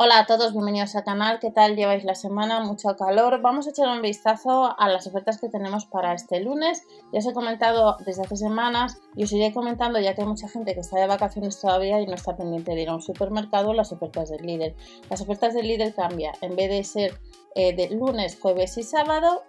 [0.00, 1.40] Hola a todos, bienvenidos al canal.
[1.40, 2.60] ¿Qué tal lleváis la semana?
[2.60, 3.40] Mucho calor.
[3.40, 6.84] Vamos a echar un vistazo a las ofertas que tenemos para este lunes.
[7.12, 10.48] Ya os he comentado desde hace semanas y os iré comentando ya que hay mucha
[10.48, 13.74] gente que está de vacaciones todavía y no está pendiente de ir a un supermercado
[13.74, 14.76] las ofertas del líder.
[15.10, 16.36] Las ofertas del líder cambian.
[16.42, 17.20] En vez de ser
[17.56, 19.42] eh, de lunes, jueves y sábado,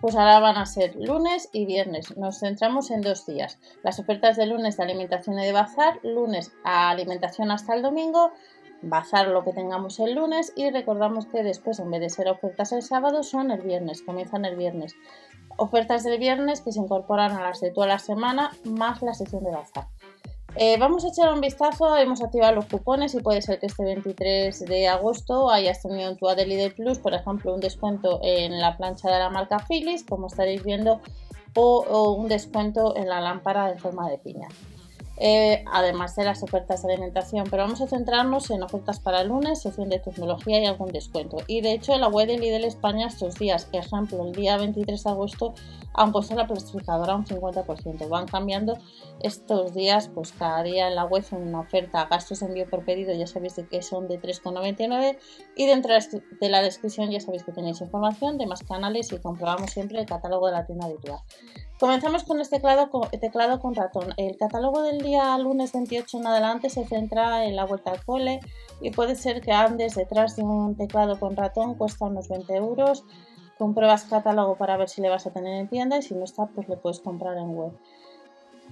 [0.00, 2.16] pues ahora van a ser lunes y viernes.
[2.16, 3.60] Nos centramos en dos días.
[3.84, 8.32] Las ofertas de lunes de alimentación y de bazar, lunes a alimentación hasta el domingo,
[8.82, 12.72] bazar lo que tengamos el lunes y recordamos que después en vez de ser ofertas
[12.72, 14.94] el sábado son el viernes, comienzan el viernes.
[15.56, 19.44] Ofertas del viernes que se incorporan a las de toda la semana más la sección
[19.44, 19.86] de bazar.
[20.56, 23.84] Eh, vamos a echar un vistazo, hemos activado los cupones y puede ser que este
[23.84, 28.76] 23 de agosto hayas tenido en tu Adelider Plus, por ejemplo, un descuento en la
[28.76, 31.00] plancha de la marca Philips, como estaréis viendo,
[31.54, 34.48] o un descuento en la lámpara en forma de piña.
[35.24, 37.46] Eh, además de las ofertas de alimentación.
[37.48, 41.36] Pero vamos a centrarnos en ofertas para el lunes, sección de tecnología y algún descuento.
[41.46, 45.10] Y de hecho, la web de Lidl España estos días, ejemplo, el día 23 de
[45.10, 45.54] agosto,
[45.94, 48.08] han puesto la plastificadora un 50%.
[48.08, 48.76] Van cambiando
[49.20, 53.14] estos días, pues cada día en la web una oferta, gastos de envío por pedido,
[53.14, 55.18] ya sabéis que son de 3,99
[55.54, 59.70] y dentro de la descripción ya sabéis que tenéis información de más canales y comprobamos
[59.70, 61.20] siempre el catálogo de la tienda habitual.
[61.82, 64.14] Comenzamos con este teclado con, teclado con ratón.
[64.16, 68.38] El catálogo del día lunes 28 en adelante se centra en la vuelta al cole
[68.80, 73.02] y puede ser que andes detrás de un teclado con ratón, cuesta unos 20 euros.
[73.58, 76.46] Compruebas catálogo para ver si le vas a tener en tienda y si no está,
[76.46, 77.72] pues le puedes comprar en web.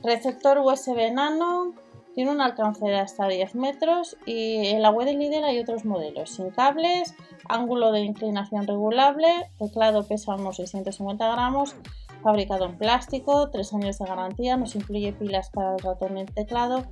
[0.05, 1.75] Receptor USB nano,
[2.15, 5.85] tiene un alcance de hasta 10 metros y en la web de Lidl hay otros
[5.85, 7.17] modelos, sin cables,
[7.49, 11.75] ángulo de inclinación regulable, teclado pesa unos 650 gramos
[12.23, 16.33] fabricado en plástico, 3 años de garantía, nos incluye pilas para el ratón y el
[16.33, 16.85] teclado,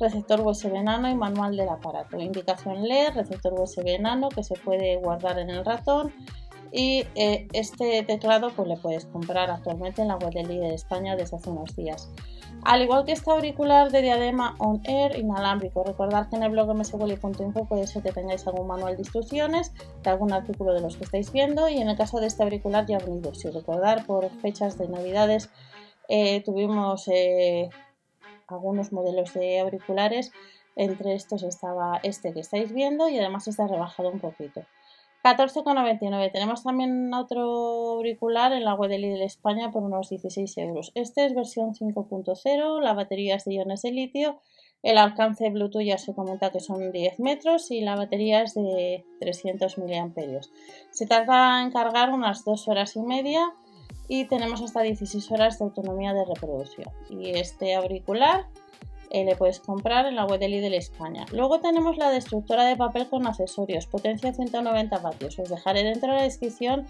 [0.00, 2.18] receptor USB nano y manual del aparato.
[2.18, 6.12] Indicación LED, receptor USB nano que se puede guardar en el ratón
[6.72, 11.36] y eh, este teclado pues le puedes comprar actualmente en la web de España desde
[11.36, 12.10] hace unos días.
[12.64, 16.72] Al igual que este auricular de diadema on air inalámbrico, recordad que en el blog
[16.74, 19.72] mswally.info puede ser que tengáis algún manual de instrucciones
[20.04, 22.86] de algún artículo de los que estáis viendo y en el caso de este auricular
[22.86, 23.34] ya ha venido.
[23.34, 25.50] Si recordar por fechas de navidades
[26.08, 27.68] eh, tuvimos eh,
[28.46, 30.30] algunos modelos de auriculares,
[30.76, 34.62] entre estos estaba este que estáis viendo y además está rebajado un poquito.
[35.22, 36.32] 14,99.
[36.32, 37.42] Tenemos también otro
[37.92, 40.90] auricular en la web de Lidl España por unos 16 euros.
[40.94, 44.40] Este es versión 5.0, la batería es de iones de litio,
[44.82, 49.04] el alcance Bluetooth ya se comenta que son 10 metros y la batería es de
[49.20, 50.40] 300 mAh.
[50.90, 53.54] Se tarda en cargar unas 2 horas y media
[54.08, 56.88] y tenemos hasta 16 horas de autonomía de reproducción.
[57.08, 58.46] Y este auricular
[59.12, 61.26] le puedes comprar en la web de Lidl España.
[61.32, 65.38] Luego tenemos la destructora de papel con accesorios, potencia 190 vatios.
[65.38, 66.86] Os dejaré dentro de la descripción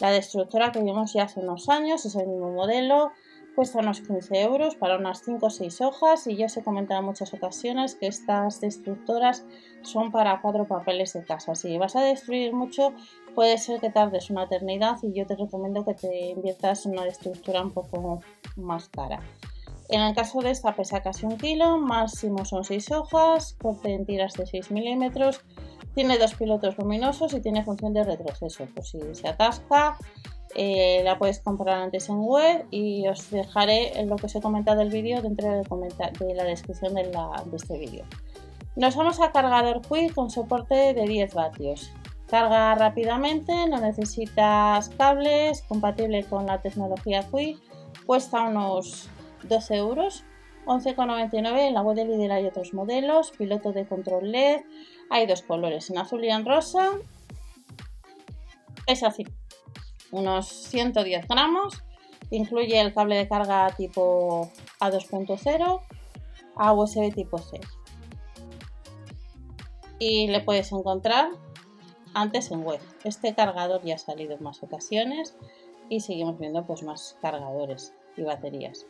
[0.00, 3.12] la destructora que vimos ya hace unos años, es el mismo modelo,
[3.54, 7.00] cuesta unos 15 euros para unas 5 o 6 hojas y ya os he comentado
[7.00, 9.44] en muchas ocasiones que estas destructoras
[9.82, 11.54] son para cuatro papeles de casa.
[11.54, 12.94] Si vas a destruir mucho
[13.34, 17.04] puede ser que tardes una eternidad y yo te recomiendo que te inviertas en una
[17.04, 18.20] destructora un poco
[18.56, 19.20] más cara.
[19.90, 24.06] En el caso de esta pesa casi un kilo, máximo son 6 hojas, corte en
[24.06, 25.40] tiras de 6 milímetros,
[25.96, 28.66] tiene dos pilotos luminosos y tiene función de retroceso.
[28.72, 29.98] Por si se atasca,
[30.54, 34.78] eh, la puedes comprar antes en web y os dejaré lo que os he comentado
[34.78, 35.64] del vídeo dentro de,
[36.24, 38.04] de la descripción de, de este vídeo.
[38.76, 41.90] Nos vamos a cargador Qi con soporte de 10 vatios.
[42.28, 47.58] Carga rápidamente, no necesitas cables, compatible con la tecnología Qi,
[48.06, 49.10] cuesta unos
[49.44, 50.24] 12 euros.
[50.66, 54.60] 11,99 en la web de Lidl hay otros modelos, piloto de control LED,
[55.08, 56.90] hay dos colores, en azul y en rosa.
[58.86, 59.24] Es así,
[60.12, 61.82] unos 110 gramos,
[62.30, 65.80] incluye el cable de carga tipo A2.0
[66.56, 67.60] a USB tipo C.
[69.98, 71.30] Y le puedes encontrar
[72.14, 72.80] antes en web.
[73.04, 75.36] Este cargador ya ha salido en más ocasiones
[75.88, 78.86] y seguimos viendo pues más cargadores y baterías.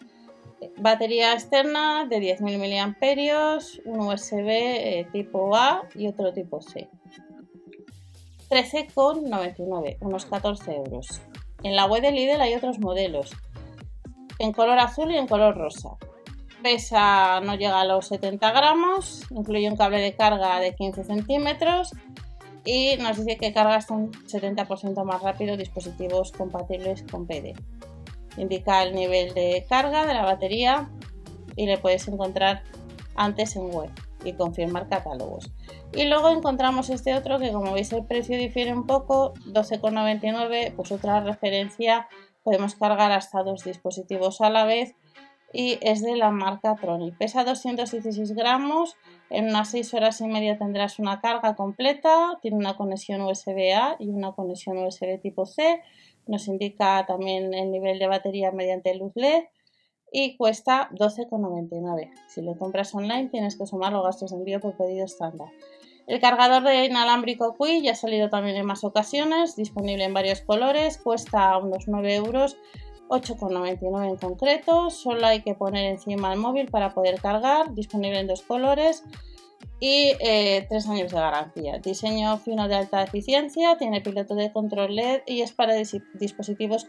[0.77, 6.89] Batería externa de 10.000 mAh, un USB eh, tipo A y otro tipo C.
[8.51, 11.23] 13,99, unos 14 euros.
[11.62, 13.31] En la web de Lidl hay otros modelos,
[14.39, 15.97] en color azul y en color rosa.
[16.62, 21.93] Pesa no llega a los 70 gramos, incluye un cable de carga de 15 centímetros
[22.65, 27.55] y nos dice que carga hasta un 70% más rápido dispositivos compatibles con PD
[28.40, 30.90] indica el nivel de carga de la batería
[31.56, 32.62] y le puedes encontrar
[33.14, 33.90] antes en web.
[34.22, 35.50] y confirmar catálogos.
[35.94, 40.92] Y luego encontramos este otro que como veis el precio difiere un poco, 12,99, pues
[40.92, 42.06] otra referencia,
[42.42, 44.94] podemos cargar hasta dos dispositivos a la vez
[45.52, 47.17] y es de la marca Tronic.
[47.17, 48.97] Pesa 216 gramos,
[49.31, 54.08] en unas 6 horas y media tendrás una carga completa, tiene una conexión USB-A y
[54.08, 55.82] una conexión USB tipo C,
[56.26, 59.44] nos indica también el nivel de batería mediante luz LED
[60.12, 62.11] y cuesta 12,99.
[62.29, 65.49] Si lo compras online tienes que sumar los gastos de envío por pedido estándar.
[66.06, 70.41] El cargador de inalámbrico Qi ya ha salido también en más ocasiones, disponible en varios
[70.41, 72.56] colores, cuesta unos 9 euros
[73.11, 78.29] 8,99 en concreto, solo hay que poner encima el móvil para poder cargar, disponible en
[78.29, 79.03] dos colores
[79.81, 81.79] y eh, tres años de garantía.
[81.79, 86.87] Diseño fino de alta eficiencia, tiene piloto de control LED y es para dispositivos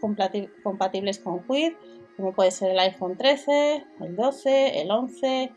[0.63, 1.73] compatibles con Quid,
[2.17, 5.51] como puede ser el iPhone 13, el 12, el 11,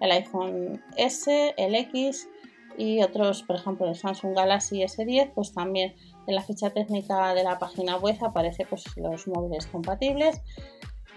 [0.00, 2.28] el iPhone S, el X
[2.76, 5.94] y otros, por ejemplo, el Samsung Galaxy S10, pues también
[6.26, 10.40] en la ficha técnica de la página web aparece pues, los móviles compatibles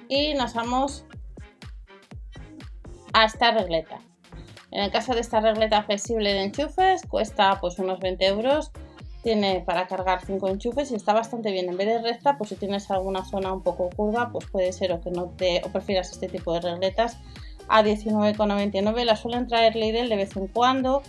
[0.07, 1.05] y nos vamos
[3.13, 3.99] a esta regleta.
[4.71, 8.71] En el caso de esta regleta flexible de enchufes cuesta pues unos 20 euros.
[9.21, 11.69] Tiene para cargar 5 enchufes y está bastante bien.
[11.69, 14.91] En vez de recta, pues si tienes alguna zona un poco curva, pues puede ser
[14.91, 17.19] o que no te o prefieras este tipo de regletas
[17.69, 19.05] a 19,99.
[19.05, 21.03] La suelen traer Lidl de vez en cuando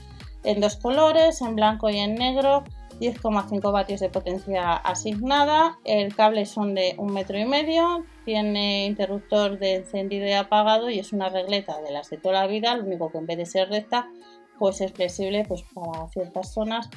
[0.45, 2.65] en dos colores, en blanco y en negro.
[3.01, 9.59] 10,5 vatios de potencia asignada, el cable son de un metro y medio, tiene interruptor
[9.59, 12.85] de encendido y apagado y es una regleta de las de toda la vida, lo
[12.85, 14.09] único que en vez de ser recta,
[14.61, 16.89] pues es flexible pues para ciertas zonas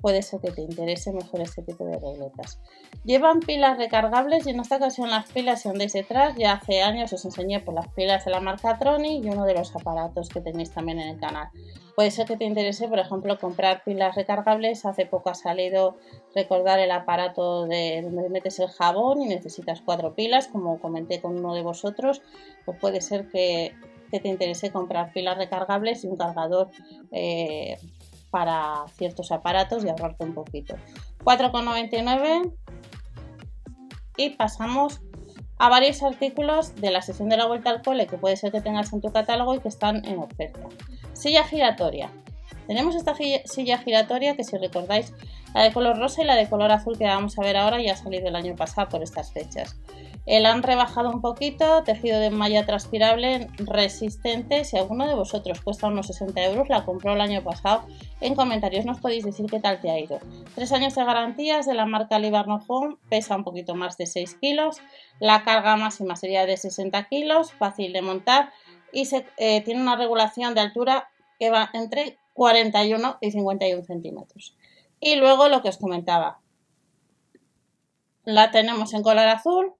[0.00, 2.60] puede ser que te interese mejor este tipo de regletas.
[3.04, 6.34] Llevan pilas recargables y en esta ocasión las pilas son desde detrás.
[6.36, 9.54] Ya hace años os enseñé por las pilas de la marca Tronic y uno de
[9.54, 11.48] los aparatos que tenéis también en el canal.
[11.94, 14.84] Puede ser que te interese, por ejemplo, comprar pilas recargables.
[14.86, 15.96] Hace poco ha salido
[16.34, 21.38] recordar el aparato de donde metes el jabón y necesitas cuatro pilas, como comenté con
[21.38, 22.22] uno de vosotros.
[22.64, 23.74] Pues puede ser que,
[24.10, 26.70] te interese comprar pilas recargables y un cargador
[27.12, 27.76] eh,
[28.30, 30.76] para ciertos aparatos y ahorrarte un poquito.
[31.24, 32.54] 4,99
[34.16, 35.00] y pasamos
[35.58, 38.60] a varios artículos de la sesión de la vuelta al cole que puede ser que
[38.60, 40.60] tengas en tu catálogo y que están en oferta.
[41.12, 42.10] Silla giratoria.
[42.66, 45.12] Tenemos esta silla giratoria que si recordáis
[45.54, 47.92] la de color rosa y la de color azul que vamos a ver ahora ya
[47.92, 49.76] ha salido el año pasado por estas fechas.
[50.26, 54.64] El han rebajado un poquito, tejido de malla transpirable resistente.
[54.64, 57.84] Si alguno de vosotros cuesta unos 60 euros, la compró el año pasado.
[58.20, 60.20] En comentarios nos podéis decir qué tal te ha ido.
[60.54, 64.34] Tres años de garantías de la marca Libarno Home, pesa un poquito más de 6
[64.34, 64.78] kilos.
[65.18, 68.52] La carga máxima sería de 60 kilos, fácil de montar
[68.92, 69.08] y
[69.38, 74.56] eh, tiene una regulación de altura que va entre 41 y 51 centímetros.
[75.00, 76.40] Y luego lo que os comentaba,
[78.24, 79.74] la tenemos en color azul,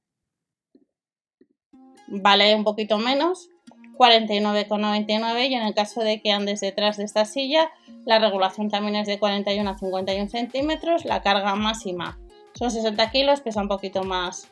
[2.10, 3.48] vale un poquito menos,
[3.96, 7.70] 49,99 y en el caso de que andes detrás de esta silla,
[8.04, 12.18] la regulación también es de 41 a 51 centímetros, la carga máxima
[12.54, 14.48] son 60 kilos, pesa un poquito más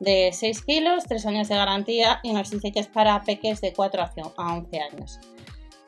[0.00, 3.72] de 6 kilos, 3 años de garantía y nos dice que es para peques de
[3.72, 4.02] 4
[4.36, 5.20] a 11 años.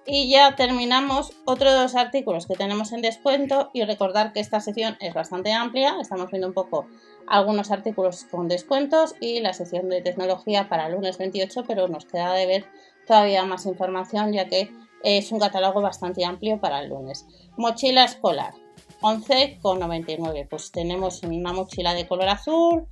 [0.06, 4.96] Y ya terminamos otros dos artículos que tenemos en descuento y recordar que esta sección
[5.00, 6.86] es bastante amplia, estamos viendo un poco
[7.28, 12.04] algunos artículos con descuentos y la sección de tecnología para el lunes 28, pero nos
[12.04, 12.66] queda de ver
[13.06, 14.70] todavía más información ya que
[15.02, 17.26] es un catálogo bastante amplio para el lunes.
[17.56, 18.54] Mochila escolar,
[19.00, 20.48] 11,99.
[20.48, 22.86] Pues tenemos una mochila de color azul,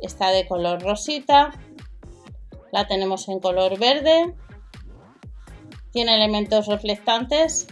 [0.00, 1.52] está de color rosita,
[2.72, 4.34] la tenemos en color verde,
[5.92, 7.66] tiene elementos reflectantes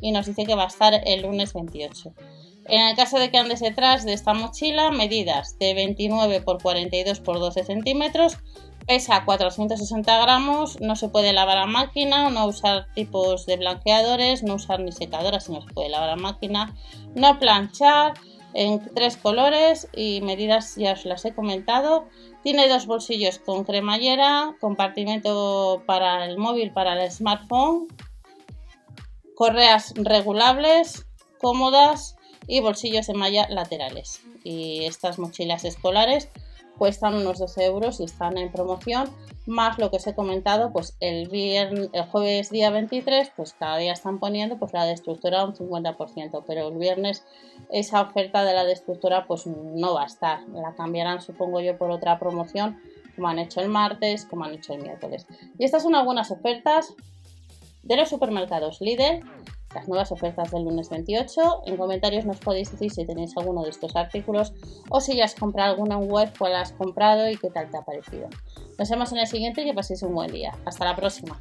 [0.00, 2.12] y nos dice que va a estar el lunes 28.
[2.68, 7.18] En el caso de que andes detrás de esta mochila, medidas de 29 x 42
[7.18, 8.36] x 12 centímetros,
[8.86, 14.54] pesa 460 gramos, no se puede lavar a máquina, no usar tipos de blanqueadores, no
[14.54, 16.74] usar ni secadoras si no se puede lavar a máquina,
[17.14, 18.14] no planchar,
[18.54, 22.06] en tres colores y medidas ya os las he comentado.
[22.42, 27.86] Tiene dos bolsillos con cremallera, compartimento para el móvil, para el smartphone,
[29.34, 31.06] correas regulables,
[31.38, 32.17] cómodas
[32.48, 34.20] y bolsillos de malla laterales.
[34.42, 36.28] Y estas mochilas escolares
[36.78, 39.08] cuestan unos 12 euros y están en promoción,
[39.46, 43.76] más lo que os he comentado, pues el, viernes, el jueves día 23, pues cada
[43.78, 47.24] día están poniendo pues la destructora un 50%, pero el viernes
[47.70, 51.90] esa oferta de la destructora pues no va a estar, la cambiarán supongo yo por
[51.90, 52.80] otra promoción,
[53.16, 55.26] como han hecho el martes, como han hecho el miércoles.
[55.58, 56.94] Y estas son algunas ofertas
[57.82, 59.24] de los supermercados Lidl,
[59.74, 61.62] las nuevas ofertas del lunes 28.
[61.66, 64.52] En comentarios nos podéis decir si tenéis alguno de estos artículos
[64.88, 67.82] o si ya has comprado alguna web, cuál has comprado y qué tal te ha
[67.82, 68.28] parecido.
[68.78, 70.56] Nos vemos en el siguiente y que paséis un buen día.
[70.64, 71.40] Hasta la próxima.